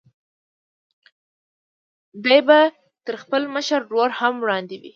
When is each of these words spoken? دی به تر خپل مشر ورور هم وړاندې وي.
دی 2.25 2.39
به 2.47 2.59
تر 3.05 3.15
خپل 3.23 3.41
مشر 3.55 3.81
ورور 3.85 4.09
هم 4.19 4.33
وړاندې 4.43 4.75
وي. 4.81 4.89